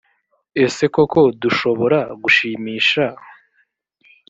[0.65, 3.03] ese koko dushobora gushimisha